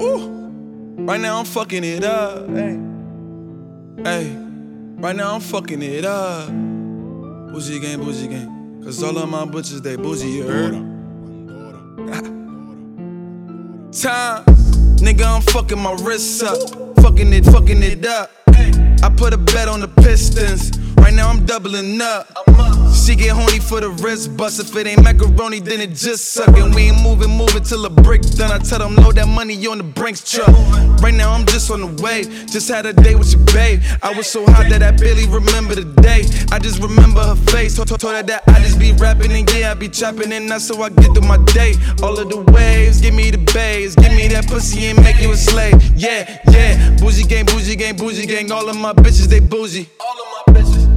[0.00, 0.28] Ooh.
[0.98, 2.48] Right now I'm fucking it up.
[2.48, 2.78] Hey.
[4.02, 4.36] Hey.
[4.98, 6.48] Right now I'm fucking it up.
[6.48, 8.80] Bougie gang, bougie gang.
[8.82, 10.72] Cause all of my bitches, they bougie, you heard?
[13.92, 14.44] Time.
[14.96, 16.58] Nigga, I'm fucking my wrists up.
[17.00, 18.30] Fucking it, fucking it up.
[18.48, 20.76] I put a bet on the Pistons.
[20.96, 22.26] Right now I'm doubling up.
[23.06, 24.58] She get horny for the wrist bust.
[24.58, 26.48] If it ain't macaroni, then it just suck.
[26.56, 28.50] And we ain't moving, moving till the brick done.
[28.50, 30.48] I tell them load that money on the Brinks truck.
[31.00, 32.24] Right now I'm just on the way.
[32.46, 33.80] Just had a day with your babe.
[34.02, 36.24] I was so hot that I barely remember the day.
[36.50, 37.76] I just remember her face.
[37.76, 40.50] Told, told, told her that I just be rapping and yeah, I be chopping and
[40.50, 41.74] that's so I get through my day.
[42.02, 43.94] All of the waves, give me the bass.
[43.94, 45.80] Give me that pussy and make you a slave.
[45.94, 46.96] Yeah, yeah.
[46.98, 48.50] Bougie gang, bougie gang, bougie gang.
[48.50, 49.88] All of my bitches, they bougie.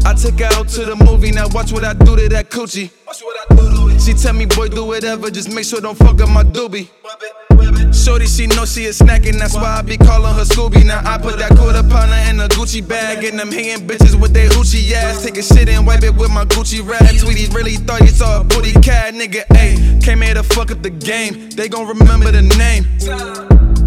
[0.05, 2.91] I take her out to the movie, now watch what I do to that coochie.
[3.05, 4.01] Watch what I do to it.
[4.01, 6.89] She tell me, boy, do whatever, just make sure don't fuck up my doobie.
[7.93, 10.85] Shorty, she know she is snacking, that's why I be calling her Scooby.
[10.85, 14.33] Now I put that quarter pounder in a Gucci bag, and them hating bitches with
[14.33, 15.23] their hoochie ass.
[15.25, 17.19] Take a shit and wipe it with my Gucci rag.
[17.19, 19.45] Tweety really thought he saw a booty cat, nigga.
[19.49, 21.49] Ayy, came here to fuck up the game.
[21.49, 22.85] They gon' remember the name.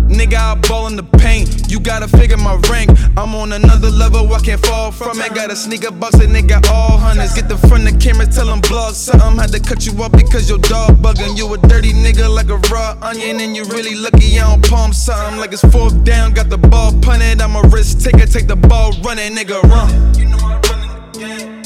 [0.08, 1.61] Nigga, I ball in the paint.
[1.82, 2.90] Gotta figure my rank.
[3.16, 5.34] I'm on another level, I can't fall from it.
[5.34, 7.34] Got a sneaker box and they got all hundreds.
[7.34, 9.36] Get the front of the camera, tell them blog something.
[9.38, 11.36] Had to cut you off because your dog bugging.
[11.36, 14.92] You a dirty nigga like a raw onion, and you really lucky I don't palm
[14.92, 15.38] something.
[15.38, 17.40] Like it's fourth down, got the ball punted.
[17.40, 20.14] I'm a risk taker, take the ball running, nigga, run.
[20.14, 21.61] You know I'm running.